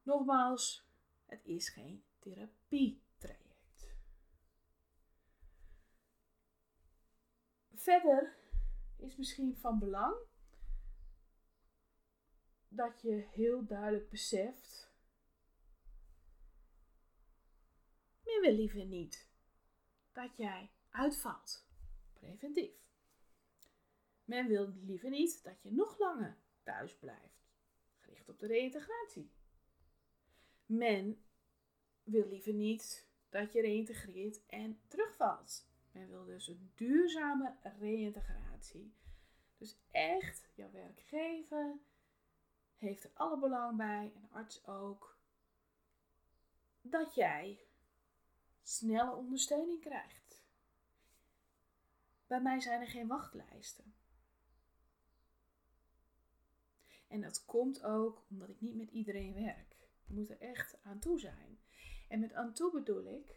Nogmaals, 0.04 0.88
het 1.26 1.46
is 1.46 1.70
geen 1.70 2.04
therapietraject. 2.20 3.11
Verder 7.82 8.38
is 8.98 9.16
misschien 9.16 9.58
van 9.58 9.80
belang 9.80 10.16
dat 12.68 13.02
je 13.02 13.14
heel 13.32 13.66
duidelijk 13.66 14.10
beseft. 14.10 14.92
Men 18.24 18.42
wil 18.42 18.54
liever 18.54 18.86
niet 18.86 19.30
dat 20.12 20.38
jij 20.38 20.72
uitvalt, 20.90 21.68
preventief. 22.14 22.74
Men 24.24 24.48
wil 24.48 24.74
liever 24.82 25.10
niet 25.10 25.44
dat 25.44 25.62
je 25.62 25.72
nog 25.72 25.98
langer 26.00 26.38
thuis 26.64 26.98
blijft, 26.98 27.52
gericht 27.98 28.30
op 28.30 28.40
de 28.40 28.48
reïntegratie. 28.48 29.32
Men 30.66 31.26
wil 32.04 32.28
liever 32.28 32.54
niet 32.54 33.10
dat 33.30 33.54
je 33.54 33.62
reïntegreert 33.62 34.46
en 34.46 34.82
terugvalt. 34.88 35.71
Men 35.92 36.10
wil 36.10 36.26
dus 36.26 36.48
een 36.48 36.72
duurzame 36.76 37.56
reïntegratie. 37.80 38.94
Dus 39.58 39.78
echt, 39.92 40.50
jouw 40.56 40.72
werkgever 40.72 41.80
heeft 42.78 43.04
er 43.04 43.12
alle 43.14 43.40
belang 43.40 43.78
bij, 43.78 44.12
en 44.16 44.30
arts 44.32 44.66
ook, 44.68 45.18
dat 46.82 47.16
jij 47.16 47.60
snelle 48.62 49.16
ondersteuning 49.16 49.82
krijgt. 49.82 50.44
Bij 52.28 52.42
mij 52.42 52.60
zijn 52.60 52.82
er 52.82 52.88
geen 52.88 53.08
wachtlijsten. 53.08 53.94
En 57.08 57.22
dat 57.22 57.46
komt 57.46 57.84
ook 57.84 58.26
omdat 58.30 58.50
ik 58.50 58.62
niet 58.62 58.76
met 58.76 58.90
iedereen 58.90 59.34
werk. 59.34 59.76
Je 60.06 60.14
moet 60.14 60.30
er 60.30 60.42
echt 60.42 60.84
aan 60.84 61.00
toe 61.00 61.20
zijn. 61.20 61.60
En 62.08 62.20
met 62.20 62.34
aan 62.34 62.54
toe 62.54 62.72
bedoel 62.72 63.06
ik, 63.06 63.36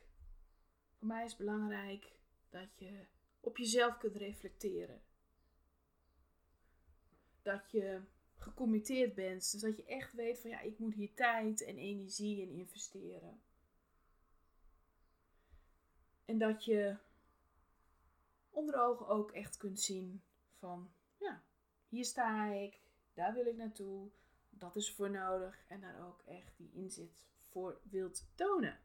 voor 0.93 1.07
mij 1.07 1.25
is 1.25 1.37
belangrijk 1.37 2.14
dat 2.55 2.79
je 2.79 3.07
op 3.41 3.57
jezelf 3.57 3.99
kunt 3.99 4.17
reflecteren. 4.17 5.03
Dat 7.43 7.71
je 7.71 8.01
gecommitteerd 8.37 9.15
bent. 9.15 9.53
Dus 9.53 9.61
dat 9.61 9.77
je 9.77 9.85
echt 9.85 10.13
weet 10.13 10.41
van 10.41 10.51
ja, 10.51 10.61
ik 10.61 10.79
moet 10.79 10.95
hier 10.95 11.15
tijd 11.15 11.65
en 11.65 11.79
energie 11.79 12.41
in 12.41 12.51
investeren. 12.51 13.41
En 16.25 16.39
dat 16.39 16.65
je 16.65 16.97
onder 18.51 18.81
ogen 18.81 19.07
ook 19.07 19.33
echt 19.33 19.57
kunt 19.57 19.81
zien 19.81 20.23
van 20.59 20.93
ja, 21.19 21.43
hier 21.89 22.05
sta 22.05 22.47
ik, 22.47 22.81
daar 23.15 23.35
wil 23.35 23.47
ik 23.47 23.57
naartoe, 23.57 24.11
dat 24.51 24.77
is 24.77 24.93
voor 24.93 25.11
nodig 25.11 25.65
en 25.69 25.81
daar 25.81 26.07
ook 26.07 26.23
echt 26.23 26.57
die 26.57 26.73
inzet 26.73 27.27
voor 27.39 27.81
wilt 27.83 28.27
tonen. 28.35 28.84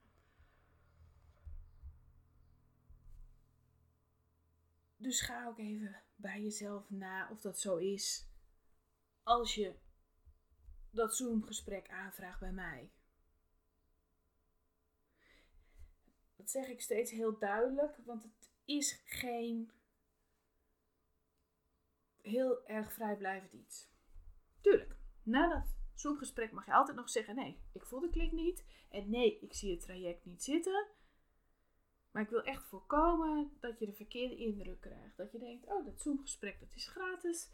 Dus 5.01 5.21
ga 5.21 5.47
ook 5.47 5.59
even 5.59 6.01
bij 6.15 6.41
jezelf 6.41 6.89
na 6.89 7.29
of 7.31 7.41
dat 7.41 7.59
zo 7.59 7.75
is 7.77 8.27
als 9.23 9.55
je 9.55 9.75
dat 10.91 11.15
Zoom-gesprek 11.15 11.89
aanvraagt 11.89 12.39
bij 12.39 12.51
mij. 12.51 12.91
Dat 16.35 16.49
zeg 16.49 16.67
ik 16.67 16.81
steeds 16.81 17.11
heel 17.11 17.37
duidelijk, 17.37 17.97
want 18.05 18.23
het 18.23 18.51
is 18.65 19.01
geen 19.05 19.71
heel 22.21 22.67
erg 22.67 22.93
vrijblijvend 22.93 23.53
iets. 23.53 23.89
Tuurlijk, 24.61 24.95
na 25.23 25.47
dat 25.47 25.75
Zoom-gesprek 25.93 26.51
mag 26.51 26.65
je 26.65 26.73
altijd 26.73 26.97
nog 26.97 27.09
zeggen: 27.09 27.35
nee, 27.35 27.61
ik 27.73 27.85
voel 27.85 27.99
de 27.99 28.09
klik 28.09 28.31
niet. 28.31 28.65
En 28.89 29.09
nee, 29.09 29.39
ik 29.39 29.53
zie 29.53 29.71
het 29.71 29.81
traject 29.81 30.25
niet 30.25 30.43
zitten. 30.43 30.87
Maar 32.11 32.21
ik 32.21 32.29
wil 32.29 32.43
echt 32.43 32.63
voorkomen 32.63 33.57
dat 33.59 33.79
je 33.79 33.85
de 33.85 33.93
verkeerde 33.93 34.35
indruk 34.35 34.81
krijgt. 34.81 35.17
Dat 35.17 35.31
je 35.31 35.39
denkt: 35.39 35.65
oh, 35.65 35.85
dat 35.85 36.01
Zoom-gesprek 36.01 36.59
dat 36.59 36.75
is 36.75 36.87
gratis. 36.87 37.49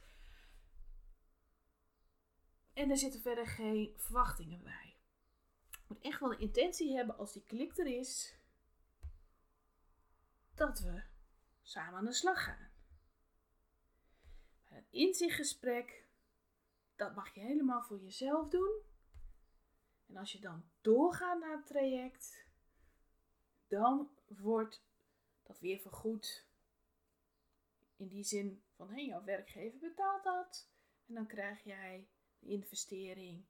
En 2.74 2.90
er 2.90 2.98
zitten 2.98 3.22
verder 3.22 3.48
geen 3.48 3.94
verwachtingen 3.98 4.64
bij. 4.64 4.96
Je 5.72 5.84
moet 5.88 6.02
echt 6.02 6.20
wel 6.20 6.30
de 6.30 6.38
intentie 6.38 6.96
hebben 6.96 7.18
als 7.18 7.34
die 7.34 7.44
klik 7.44 7.78
er 7.78 7.88
is, 7.88 8.40
dat 10.54 10.80
we 10.80 11.04
samen 11.62 12.00
aan 12.00 12.06
de 12.06 12.14
slag 12.14 12.44
gaan. 12.44 12.70
Bij 14.70 14.78
een 14.78 14.88
inzichtgesprek, 14.90 16.08
dat 16.96 17.16
mag 17.16 17.34
je 17.34 17.40
helemaal 17.40 17.84
voor 17.84 18.00
jezelf 18.00 18.50
doen. 18.50 18.82
En 20.08 20.18
als 20.18 20.32
je 20.32 20.40
dan 20.40 20.70
doorgaat 20.82 21.40
naar 21.40 21.58
het 21.58 21.66
traject, 21.66 22.46
dan 23.68 24.10
wordt 24.28 24.84
dat 25.44 25.60
weer 25.60 25.80
vergoed. 25.80 26.48
In 27.96 28.08
die 28.08 28.24
zin 28.24 28.64
van, 28.76 28.90
hé, 28.90 29.02
jouw 29.02 29.24
werkgever 29.24 29.80
betaalt 29.80 30.24
dat. 30.24 30.70
En 31.06 31.14
dan 31.14 31.28
krijg 31.28 31.64
jij 31.64 32.10
investering 32.40 33.46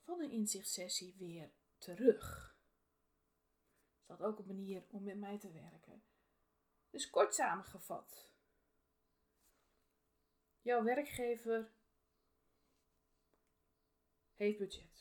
van 0.00 0.22
een 0.22 0.30
inzichtssessie 0.30 1.14
weer 1.18 1.52
terug. 1.78 2.56
Is 4.00 4.06
dat 4.06 4.22
ook 4.22 4.38
een 4.38 4.46
manier 4.46 4.84
om 4.88 5.04
met 5.04 5.18
mij 5.18 5.38
te 5.38 5.52
werken? 5.52 6.02
Dus 6.90 7.10
kort 7.10 7.34
samengevat. 7.34 8.30
Jouw 10.60 10.82
werkgever 10.82 11.72
heeft 14.34 14.58
budget. 14.58 14.91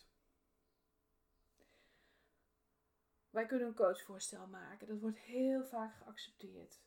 Wij 3.32 3.46
kunnen 3.46 3.68
een 3.68 3.76
coachvoorstel 3.76 4.48
maken. 4.48 4.88
Dat 4.88 5.00
wordt 5.00 5.20
heel 5.20 5.66
vaak 5.66 5.94
geaccepteerd. 5.94 6.80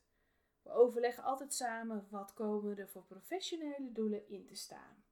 We 0.61 0.71
overleggen 0.71 1.23
altijd 1.23 1.53
samen 1.53 2.07
wat 2.09 2.33
komen 2.33 2.77
er 2.77 2.89
voor 2.89 3.03
professionele 3.03 3.91
doelen 3.91 4.27
in 4.27 4.45
te 4.45 4.55
staan. 4.55 5.03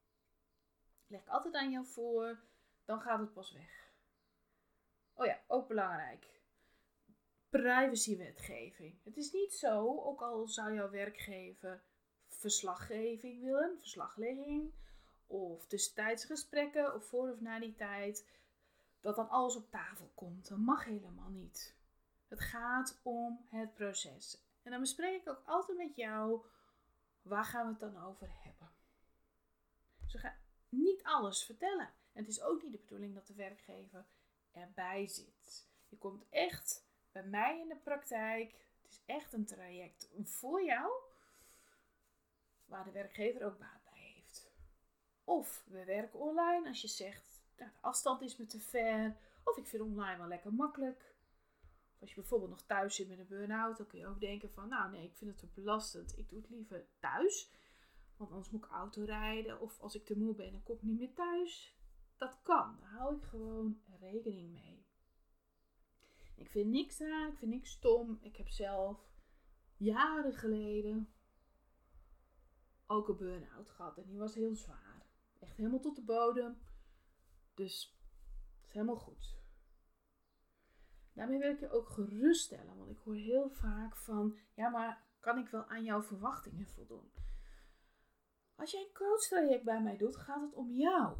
Leg 1.07 1.21
ik 1.21 1.27
altijd 1.27 1.53
aan 1.53 1.71
jou 1.71 1.85
voor, 1.85 2.43
dan 2.85 3.01
gaat 3.01 3.19
het 3.19 3.33
pas 3.33 3.51
weg. 3.51 3.91
Oh 5.13 5.25
ja, 5.25 5.39
ook 5.47 5.67
belangrijk. 5.67 6.41
Privacywetgeving. 7.49 9.03
Het 9.03 9.17
is 9.17 9.31
niet 9.31 9.53
zo, 9.53 10.01
ook 10.01 10.21
al 10.21 10.47
zou 10.47 10.73
jouw 10.73 10.89
werkgever 10.89 11.83
verslaggeving 12.27 13.43
willen, 13.43 13.79
verslaglegging, 13.79 14.73
of 15.27 15.65
tussentijdsgesprekken, 15.67 16.93
of 16.93 17.05
voor 17.05 17.31
of 17.31 17.39
na 17.39 17.59
die 17.59 17.75
tijd, 17.75 18.27
dat 19.03 19.15
dan 19.15 19.29
alles 19.29 19.55
op 19.55 19.69
tafel 19.69 20.11
komt. 20.15 20.47
Dat 20.47 20.57
mag 20.57 20.85
helemaal 20.85 21.29
niet. 21.29 21.75
Het 22.27 22.39
gaat 22.39 22.99
om 23.01 23.45
het 23.49 23.73
proces. 23.73 24.43
En 24.61 24.71
dan 24.71 24.79
bespreek 24.79 25.21
ik 25.21 25.29
ook 25.29 25.41
altijd 25.45 25.77
met 25.77 25.95
jou, 25.95 26.45
waar 27.21 27.45
gaan 27.45 27.65
we 27.65 27.71
het 27.71 27.93
dan 27.93 28.03
over 28.03 28.29
hebben? 28.43 28.71
Zo 30.05 30.19
ga, 30.19 30.37
niet 30.69 31.03
alles 31.03 31.43
vertellen. 31.43 31.93
En 32.13 32.21
het 32.21 32.27
is 32.27 32.41
ook 32.41 32.63
niet 32.63 32.71
de 32.71 32.77
bedoeling 32.77 33.13
dat 33.13 33.27
de 33.27 33.33
werkgever 33.33 34.05
erbij 34.51 35.07
zit. 35.07 35.67
Je 35.87 35.97
komt 35.97 36.29
echt 36.29 36.85
bij 37.11 37.23
mij 37.23 37.59
in 37.59 37.67
de 37.67 37.77
praktijk. 37.83 38.51
Het 38.81 38.91
is 38.91 39.01
echt 39.05 39.33
een 39.33 39.45
traject 39.45 40.09
voor 40.23 40.63
jou. 40.63 40.91
waar 42.65 42.83
de 42.83 42.91
werkgever 42.91 43.45
ook 43.45 43.59
baat 43.59 43.83
bij 43.83 44.13
heeft. 44.15 44.51
Of 45.23 45.63
we 45.67 45.83
werken 45.85 46.19
online 46.19 46.67
als 46.67 46.81
je 46.81 46.87
zegt, 46.87 47.32
de 47.55 47.69
afstand 47.81 48.21
is 48.21 48.37
me 48.37 48.45
te 48.45 48.59
ver. 48.59 49.17
Of 49.43 49.57
ik 49.57 49.67
vind 49.67 49.83
online 49.83 50.17
wel 50.17 50.27
lekker 50.27 50.53
makkelijk. 50.53 51.15
Of 51.93 52.01
als 52.01 52.09
je 52.09 52.15
bijvoorbeeld 52.15 52.49
nog 52.49 52.61
thuis 52.61 52.95
zit 52.95 53.07
met 53.07 53.19
een 53.19 53.27
burn-out, 53.27 53.77
dan 53.77 53.87
kun 53.87 53.99
je 53.99 54.07
ook 54.07 54.19
denken 54.19 54.51
van, 54.51 54.69
nou 54.69 54.91
nee, 54.91 55.03
ik 55.03 55.15
vind 55.15 55.29
het 55.29 55.39
te 55.39 55.61
belastend. 55.61 56.17
Ik 56.17 56.29
doe 56.29 56.39
het 56.39 56.49
liever 56.49 56.87
thuis. 56.99 57.51
Want 58.17 58.31
anders 58.31 58.49
moet 58.49 58.65
ik 58.65 58.71
auto 58.71 59.03
rijden. 59.03 59.59
Of 59.59 59.79
als 59.79 59.95
ik 59.95 60.05
te 60.05 60.17
moe 60.17 60.35
ben, 60.35 60.51
dan 60.51 60.63
kom 60.63 60.75
ik 60.75 60.81
niet 60.81 60.99
meer 60.99 61.13
thuis. 61.13 61.77
Dat 62.17 62.39
kan. 62.41 62.77
Daar 62.79 62.91
hou 62.91 63.15
ik 63.15 63.23
gewoon 63.23 63.81
rekening 63.99 64.51
mee. 64.51 64.85
Ik 66.35 66.49
vind 66.49 66.69
niks 66.69 67.01
aan. 67.01 67.31
Ik 67.31 67.37
vind 67.37 67.51
niks 67.51 67.71
stom. 67.71 68.17
Ik 68.21 68.35
heb 68.35 68.49
zelf 68.49 69.11
jaren 69.77 70.33
geleden 70.33 71.13
ook 72.87 73.07
een 73.07 73.17
burn-out 73.17 73.69
gehad. 73.69 73.97
En 73.97 74.05
die 74.05 74.17
was 74.17 74.35
heel 74.35 74.55
zwaar. 74.55 75.05
Echt 75.39 75.57
helemaal 75.57 75.79
tot 75.79 75.95
de 75.95 76.01
bodem. 76.01 76.57
Dus 77.53 77.97
is 78.65 78.71
helemaal 78.71 78.95
goed. 78.95 79.41
Daarmee 81.13 81.39
wil 81.39 81.51
ik 81.51 81.59
je 81.59 81.71
ook 81.71 81.89
geruststellen. 81.89 82.77
Want 82.77 82.89
ik 82.89 82.97
hoor 82.97 83.15
heel 83.15 83.49
vaak 83.49 83.95
van, 83.95 84.37
ja 84.53 84.69
maar 84.69 85.05
kan 85.19 85.37
ik 85.37 85.49
wel 85.49 85.65
aan 85.65 85.83
jouw 85.83 86.01
verwachtingen 86.01 86.67
voldoen? 86.67 87.11
Als 88.55 88.71
jij 88.71 88.81
een 88.81 88.93
coachtraject 88.93 89.63
bij 89.63 89.81
mij 89.81 89.97
doet, 89.97 90.15
gaat 90.15 90.41
het 90.41 90.53
om 90.53 90.71
jou. 90.71 91.17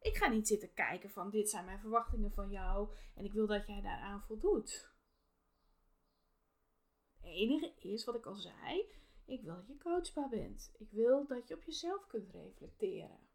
Ik 0.00 0.16
ga 0.16 0.28
niet 0.28 0.46
zitten 0.46 0.74
kijken 0.74 1.10
van 1.10 1.30
dit 1.30 1.50
zijn 1.50 1.64
mijn 1.64 1.80
verwachtingen 1.80 2.32
van 2.32 2.50
jou 2.50 2.96
en 3.14 3.24
ik 3.24 3.32
wil 3.32 3.46
dat 3.46 3.66
jij 3.66 3.80
daaraan 3.80 4.22
voldoet. 4.22 4.90
Het 7.20 7.30
enige 7.30 7.72
is 7.78 8.04
wat 8.04 8.14
ik 8.14 8.26
al 8.26 8.34
zei, 8.34 8.92
ik 9.24 9.42
wil 9.42 9.54
dat 9.54 9.66
je 9.66 9.78
coachbaar 9.78 10.28
bent. 10.28 10.70
Ik 10.78 10.90
wil 10.90 11.26
dat 11.26 11.48
je 11.48 11.54
op 11.54 11.62
jezelf 11.62 12.06
kunt 12.06 12.30
reflecteren. 12.30 13.29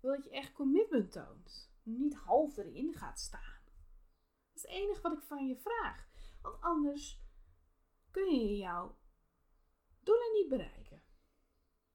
Wil 0.00 0.14
dat 0.14 0.24
je 0.24 0.30
echt 0.30 0.52
commitment 0.52 1.12
toont. 1.12 1.70
Niet 1.82 2.14
half 2.14 2.56
erin 2.56 2.94
gaat 2.94 3.20
staan. 3.20 3.60
Dat 3.64 4.54
is 4.54 4.62
het 4.62 4.70
enige 4.70 5.00
wat 5.00 5.12
ik 5.12 5.22
van 5.22 5.46
je 5.46 5.56
vraag. 5.56 6.08
Want 6.42 6.60
anders 6.60 7.20
kun 8.10 8.34
je 8.34 8.56
jouw 8.56 8.98
doelen 10.00 10.32
niet 10.32 10.48
bereiken. 10.48 11.02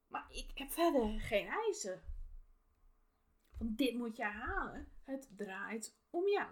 Maar 0.08 0.26
ik 0.30 0.58
heb 0.58 0.72
verder 0.72 1.20
geen 1.22 1.48
eisen. 1.48 2.02
Want 3.58 3.78
dit 3.78 3.96
moet 3.96 4.16
je 4.16 4.24
halen. 4.24 4.90
Het 5.04 5.32
draait 5.38 5.98
om 6.10 6.28
jou. 6.28 6.52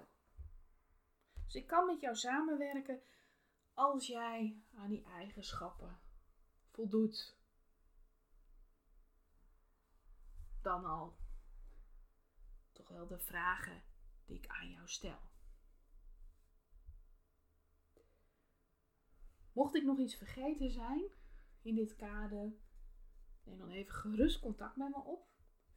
Dus 1.45 1.55
ik 1.55 1.67
kan 1.67 1.85
met 1.85 1.99
jou 1.99 2.15
samenwerken 2.15 3.01
als 3.73 4.07
jij 4.07 4.63
aan 4.75 4.89
die 4.89 5.05
eigenschappen 5.05 5.99
voldoet. 6.71 7.37
Dan 10.61 10.85
al 10.85 11.17
toch 12.73 12.87
wel 12.87 13.07
de 13.07 13.19
vragen 13.19 13.83
die 14.25 14.37
ik 14.37 14.47
aan 14.47 14.69
jou 14.69 14.87
stel. 14.87 15.19
Mocht 19.53 19.75
ik 19.75 19.83
nog 19.83 19.97
iets 19.97 20.15
vergeten 20.15 20.71
zijn 20.71 21.03
in 21.61 21.75
dit 21.75 21.95
kader, 21.95 22.53
neem 23.43 23.57
dan 23.57 23.69
even 23.69 23.93
gerust 23.93 24.39
contact 24.39 24.75
met 24.75 24.89
me 24.89 25.03
op 25.03 25.27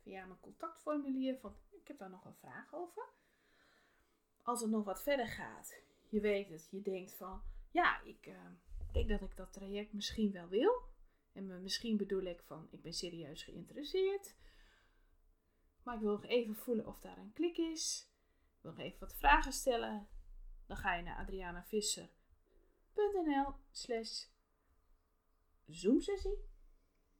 via 0.03 0.26
mijn 0.26 0.41
contactformulier. 0.41 1.38
Van 1.38 1.57
ik 1.71 1.88
heb 1.88 1.99
daar 1.99 2.11
nog 2.11 2.25
een 2.25 2.37
vraag 2.37 2.75
over. 2.75 3.09
Als 4.43 4.61
het 4.61 4.71
nog 4.71 4.85
wat 4.85 5.03
verder 5.03 5.26
gaat, 5.26 5.83
je 6.09 6.21
weet 6.21 6.49
het, 6.49 6.69
je 6.71 6.83
denkt 6.83 7.15
van 7.15 7.43
ja, 7.71 8.03
ik 8.03 8.26
uh, 8.26 8.47
denk 8.93 9.09
dat 9.09 9.21
ik 9.21 9.37
dat 9.37 9.53
traject 9.53 9.93
misschien 9.93 10.33
wel 10.33 10.49
wil. 10.49 10.83
En 11.33 11.62
misschien 11.62 11.97
bedoel 11.97 12.23
ik 12.23 12.43
van 12.43 12.69
ik 12.71 12.83
ben 12.83 12.93
serieus 12.93 13.43
geïnteresseerd. 13.43 14.35
Maar 15.87 15.95
ik 15.95 16.00
wil 16.00 16.13
nog 16.13 16.25
even 16.25 16.56
voelen 16.56 16.87
of 16.87 17.00
daar 17.00 17.19
een 17.19 17.32
klik 17.32 17.56
is. 17.56 18.11
Ik 18.56 18.63
wil 18.63 18.73
nog 18.73 18.80
even 18.80 19.00
wat 19.00 19.15
vragen 19.15 19.52
stellen. 19.52 20.08
Dan 20.67 20.76
ga 20.76 20.95
je 20.95 21.02
naar 21.02 21.19
adrianavisser.nl 21.19 23.54
slash 23.71 24.26
zoomsessie. 25.67 26.39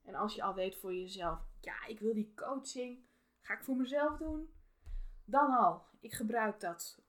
En 0.03 0.15
als 0.15 0.35
je 0.35 0.43
al 0.43 0.55
weet 0.55 0.77
voor 0.77 0.95
jezelf, 0.95 1.41
ja, 1.61 1.87
ik 1.87 2.01
wil 2.01 2.15
die 2.15 2.35
coaching, 2.35 3.05
ga 3.41 3.55
ik 3.55 3.65
voor 3.65 3.77
mezelf 3.77 4.19
doen. 4.19 4.55
Dan 5.25 5.51
al, 5.51 5.87
ik 6.01 6.13
gebruik 6.13 6.61
dat 6.61 7.03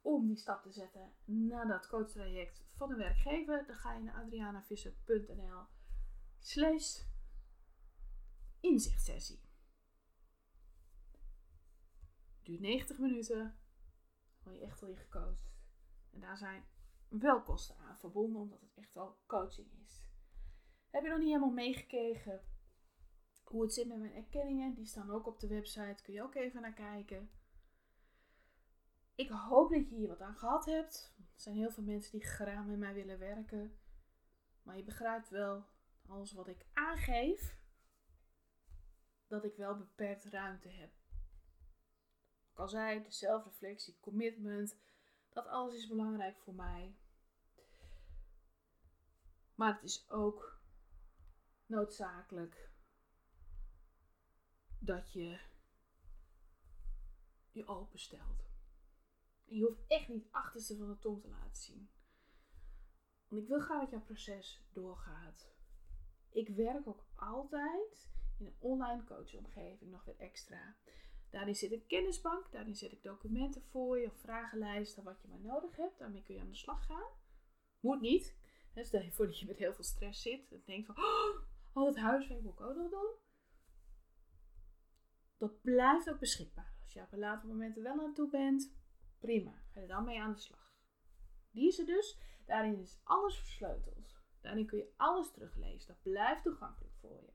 om 0.00 0.26
die 0.26 0.36
stap 0.36 0.62
te 0.62 0.72
zetten 0.72 1.12
naar 1.24 1.66
dat 1.66 1.88
coachtraject 1.88 2.64
van 2.76 2.90
een 2.90 2.98
werkgever. 2.98 3.66
Dan 3.66 3.76
ga 3.76 3.94
je 3.94 4.02
naar 4.02 4.22
adrianavisser.nl 4.22 5.62
slash 6.38 7.02
inzichtsessie. 8.60 9.43
Duurt 12.44 12.60
90 12.60 12.98
minuten. 12.98 13.58
Word 14.42 14.56
je 14.56 14.62
echt 14.62 14.82
al 14.82 14.88
je 14.88 14.96
gecoacht. 14.96 15.52
En 16.10 16.20
daar 16.20 16.36
zijn 16.36 16.64
wel 17.08 17.42
kosten 17.42 17.76
aan 17.76 17.98
verbonden, 17.98 18.40
omdat 18.40 18.60
het 18.60 18.74
echt 18.74 18.96
al 18.96 19.18
coaching 19.26 19.68
is. 19.84 20.08
Heb 20.90 21.02
je 21.02 21.08
nog 21.08 21.18
niet 21.18 21.28
helemaal 21.28 21.50
meegekregen 21.50 22.40
hoe 23.54 23.62
het 23.62 23.72
zit 23.72 23.88
met 23.88 23.98
mijn 23.98 24.14
erkenningen? 24.14 24.74
Die 24.74 24.86
staan 24.86 25.10
ook 25.10 25.26
op 25.26 25.40
de 25.40 25.46
website. 25.46 26.02
Kun 26.02 26.14
je 26.14 26.22
ook 26.22 26.34
even 26.34 26.60
naar 26.60 26.72
kijken. 26.72 27.30
Ik 29.14 29.28
hoop 29.28 29.70
dat 29.70 29.88
je 29.88 29.94
hier 29.94 30.08
wat 30.08 30.20
aan 30.20 30.36
gehad 30.36 30.64
hebt. 30.64 31.14
Er 31.18 31.40
zijn 31.40 31.56
heel 31.56 31.70
veel 31.70 31.82
mensen 31.82 32.12
die 32.12 32.28
graag 32.28 32.66
met 32.66 32.78
mij 32.78 32.94
willen 32.94 33.18
werken. 33.18 33.78
Maar 34.62 34.76
je 34.76 34.84
begrijpt 34.84 35.28
wel, 35.28 35.64
alles 36.06 36.32
wat 36.32 36.48
ik 36.48 36.66
aangeef, 36.72 37.58
dat 39.26 39.44
ik 39.44 39.56
wel 39.56 39.76
beperkt 39.76 40.24
ruimte 40.24 40.68
heb. 40.68 40.92
Ik 42.54 42.60
al 42.60 42.68
zei, 42.68 43.04
zelfreflectie, 43.08 43.98
commitment, 44.00 44.76
dat 45.32 45.46
alles 45.46 45.74
is 45.74 45.88
belangrijk 45.88 46.38
voor 46.38 46.54
mij. 46.54 46.96
Maar 49.54 49.74
het 49.74 49.82
is 49.82 50.10
ook 50.10 50.60
noodzakelijk 51.66 52.70
dat 54.78 55.12
je 55.12 55.40
je 57.50 57.66
openstelt. 57.66 58.48
En 59.44 59.56
je 59.56 59.64
hoeft 59.64 59.86
echt 59.86 60.08
niet 60.08 60.28
achterste 60.30 60.76
van 60.76 60.88
de 60.88 60.98
tong 60.98 61.20
te 61.20 61.28
laten 61.28 61.62
zien. 61.62 61.90
Want 63.28 63.42
ik 63.42 63.48
wil 63.48 63.60
graag 63.60 63.80
dat 63.80 63.90
jouw 63.90 64.04
proces 64.04 64.64
doorgaat. 64.72 65.52
Ik 66.30 66.48
werk 66.48 66.86
ook 66.86 67.04
altijd 67.14 68.12
in 68.38 68.46
een 68.46 68.56
online 68.58 69.04
coachomgeving 69.04 69.90
nog 69.90 70.04
weer 70.04 70.18
extra. 70.18 70.76
Daarin 71.34 71.54
zit 71.54 71.72
een 71.72 71.86
kennisbank, 71.86 72.52
daarin 72.52 72.74
zet 72.74 72.92
ik 72.92 73.02
documenten 73.02 73.62
voor 73.62 73.98
je 73.98 74.06
of 74.06 74.16
vragenlijsten, 74.16 75.04
wat 75.04 75.20
je 75.22 75.28
maar 75.28 75.40
nodig 75.40 75.76
hebt. 75.76 75.98
Daarmee 75.98 76.22
kun 76.22 76.34
je 76.34 76.40
aan 76.40 76.50
de 76.50 76.54
slag 76.56 76.86
gaan. 76.86 77.10
Moet 77.80 78.00
niet. 78.00 78.36
Stel 78.74 79.02
je 79.02 79.12
voor 79.12 79.26
dat 79.26 79.38
je 79.38 79.46
met 79.46 79.58
heel 79.58 79.74
veel 79.74 79.84
stress 79.84 80.22
zit 80.22 80.52
en 80.52 80.62
denkt 80.64 80.86
van, 80.86 80.96
oh, 80.96 81.36
al 81.72 81.86
het 81.86 81.96
huiswerk 81.96 82.42
moet 82.42 82.52
ik 82.52 82.60
ook 82.60 82.76
nog 82.76 82.90
doen. 82.90 83.10
Dat 85.36 85.62
blijft 85.62 86.10
ook 86.10 86.18
beschikbaar. 86.18 86.74
Als 86.82 86.92
je 86.92 87.00
op 87.00 87.12
een 87.12 87.18
later 87.18 87.48
moment 87.48 87.76
er 87.76 87.82
wel 87.82 88.00
aan 88.00 88.14
toe 88.14 88.30
bent, 88.30 88.74
prima. 89.18 89.62
Ga 89.72 89.80
je 89.80 89.86
dan 89.86 90.04
mee 90.04 90.20
aan 90.20 90.32
de 90.32 90.40
slag. 90.40 90.72
Die 91.50 91.66
is 91.66 91.78
er 91.78 91.86
dus. 91.86 92.18
Daarin 92.46 92.78
is 92.78 93.00
alles 93.02 93.38
versleuteld. 93.38 94.14
Daarin 94.40 94.66
kun 94.66 94.78
je 94.78 94.92
alles 94.96 95.30
teruglezen. 95.30 95.86
Dat 95.86 96.02
blijft 96.02 96.42
toegankelijk 96.42 96.94
voor 97.00 97.22
je. 97.22 97.32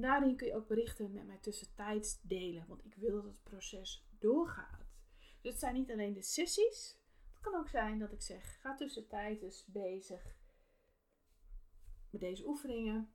En 0.00 0.06
daarin 0.06 0.36
kun 0.36 0.46
je 0.46 0.54
ook 0.54 0.68
berichten 0.68 1.12
met 1.12 1.26
mij 1.26 1.38
tussentijds 1.38 2.20
delen. 2.22 2.66
Want 2.68 2.84
ik 2.84 2.94
wil 2.94 3.22
dat 3.22 3.24
het 3.24 3.42
proces 3.42 4.06
doorgaat. 4.18 4.86
Dus 5.40 5.50
het 5.50 5.60
zijn 5.60 5.74
niet 5.74 5.90
alleen 5.90 6.12
de 6.12 6.22
sessies. 6.22 6.98
Het 7.32 7.40
kan 7.40 7.54
ook 7.54 7.68
zijn 7.68 7.98
dat 7.98 8.12
ik 8.12 8.22
zeg, 8.22 8.60
ga 8.60 8.74
tussentijds 8.74 9.66
bezig 9.66 10.36
met 12.10 12.20
deze 12.20 12.46
oefeningen 12.46 13.12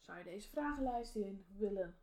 zou 0.00 0.18
je 0.18 0.24
deze 0.24 0.48
vragenlijst 0.48 1.14
in 1.14 1.46
willen 1.56 1.98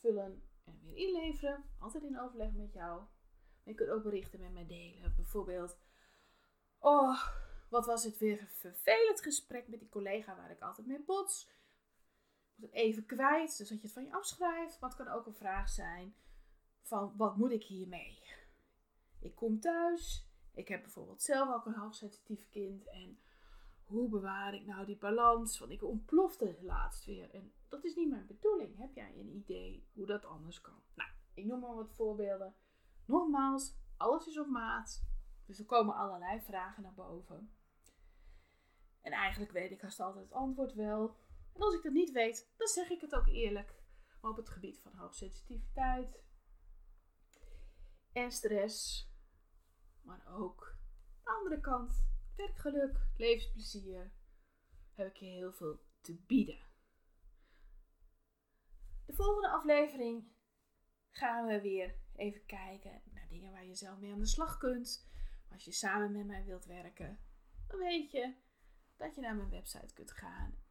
vullen 0.00 0.42
en 0.64 0.80
weer 0.82 0.96
inleveren. 0.96 1.64
Altijd 1.78 2.04
in 2.04 2.20
overleg 2.20 2.52
met 2.52 2.72
jou. 2.72 3.00
Maar 3.00 3.72
je 3.72 3.74
kunt 3.74 3.90
ook 3.90 4.02
berichten 4.02 4.40
met 4.40 4.52
mij 4.52 4.66
delen. 4.66 5.14
Bijvoorbeeld, 5.16 5.78
oh, 6.78 7.28
wat 7.68 7.86
was 7.86 8.04
het 8.04 8.18
weer 8.18 8.40
een 8.40 8.48
vervelend 8.48 9.22
gesprek 9.22 9.68
met 9.68 9.78
die 9.78 9.88
collega 9.88 10.36
waar 10.36 10.50
ik 10.50 10.60
altijd 10.60 10.86
mee 10.86 11.04
bots. 11.04 11.60
Even 12.70 13.06
kwijt, 13.06 13.58
dus 13.58 13.68
dat 13.68 13.80
je 13.80 13.84
het 13.84 13.92
van 13.92 14.04
je 14.04 14.12
afschrijft. 14.12 14.80
Maar 14.80 14.90
het 14.90 14.98
kan 14.98 15.14
ook 15.14 15.26
een 15.26 15.34
vraag 15.34 15.68
zijn 15.68 16.14
van, 16.82 17.12
wat 17.16 17.36
moet 17.36 17.50
ik 17.50 17.64
hiermee? 17.64 18.22
Ik 19.20 19.34
kom 19.34 19.60
thuis, 19.60 20.28
ik 20.52 20.68
heb 20.68 20.82
bijvoorbeeld 20.82 21.22
zelf 21.22 21.54
ook 21.54 21.66
een 21.66 21.74
hoogsensitief 21.74 22.48
kind 22.48 22.88
en 22.88 23.18
hoe 23.92 24.08
bewaar 24.08 24.54
ik 24.54 24.66
nou 24.66 24.86
die 24.86 24.96
balans? 24.96 25.58
Want 25.58 25.72
ik 25.72 25.82
ontplofte 25.82 26.58
laatst 26.60 27.04
weer. 27.04 27.34
En 27.34 27.52
dat 27.68 27.84
is 27.84 27.94
niet 27.94 28.10
mijn 28.10 28.26
bedoeling. 28.26 28.78
Heb 28.78 28.94
jij 28.94 29.14
een 29.18 29.34
idee 29.34 29.88
hoe 29.92 30.06
dat 30.06 30.24
anders 30.24 30.60
kan? 30.60 30.82
Nou, 30.94 31.10
ik 31.34 31.44
noem 31.44 31.60
maar 31.60 31.74
wat 31.74 31.92
voorbeelden. 31.92 32.54
Nogmaals, 33.04 33.74
alles 33.96 34.26
is 34.26 34.38
op 34.38 34.46
maat. 34.46 35.04
Dus 35.46 35.58
er 35.58 35.64
komen 35.64 35.94
allerlei 35.94 36.40
vragen 36.40 36.82
naar 36.82 36.94
boven. 36.94 37.52
En 39.00 39.12
eigenlijk 39.12 39.52
weet 39.52 39.70
ik 39.70 39.80
haast 39.80 40.00
altijd 40.00 40.24
het 40.24 40.32
antwoord 40.32 40.74
wel. 40.74 41.16
En 41.54 41.60
als 41.60 41.74
ik 41.74 41.82
dat 41.82 41.92
niet 41.92 42.10
weet, 42.10 42.52
dan 42.56 42.66
zeg 42.66 42.90
ik 42.90 43.00
het 43.00 43.14
ook 43.14 43.26
eerlijk. 43.26 43.74
Maar 44.20 44.30
op 44.30 44.36
het 44.36 44.48
gebied 44.48 44.80
van 44.80 44.94
hoogsensitiviteit 44.94 46.22
en 48.12 48.32
stress, 48.32 49.08
maar 50.02 50.26
ook 50.26 50.76
de 51.22 51.30
andere 51.30 51.60
kant, 51.60 52.04
werkgeluk, 52.36 53.06
levensplezier, 53.16 54.12
heb 54.94 55.06
ik 55.06 55.16
je 55.16 55.26
heel 55.26 55.52
veel 55.52 55.80
te 56.00 56.14
bieden. 56.26 56.70
De 59.06 59.12
volgende 59.12 59.48
aflevering 59.48 60.32
gaan 61.10 61.46
we 61.46 61.60
weer 61.60 61.96
even 62.14 62.46
kijken 62.46 63.02
naar 63.12 63.28
dingen 63.28 63.52
waar 63.52 63.66
je 63.66 63.74
zelf 63.74 63.98
mee 63.98 64.12
aan 64.12 64.18
de 64.18 64.26
slag 64.26 64.58
kunt. 64.58 65.10
Als 65.50 65.64
je 65.64 65.72
samen 65.72 66.12
met 66.12 66.26
mij 66.26 66.44
wilt 66.44 66.64
werken, 66.64 67.18
dan 67.66 67.78
weet 67.78 68.10
je 68.10 68.34
dat 68.96 69.14
je 69.14 69.20
naar 69.20 69.36
mijn 69.36 69.50
website 69.50 69.94
kunt 69.94 70.12
gaan. 70.12 70.61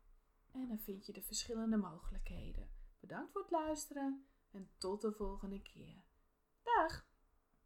En 0.52 0.68
dan 0.68 0.80
vind 0.80 1.06
je 1.06 1.14
de 1.14 1.22
verschillende 1.22 1.78
mogelijkheden. 1.78 2.70
Bedankt 3.00 3.32
voor 3.32 3.42
het 3.42 3.52
luisteren 3.52 4.26
en 4.52 4.70
tot 4.78 5.02
de 5.02 5.12
volgende 5.12 5.62
keer. 5.62 6.04
Dag! 6.64 7.11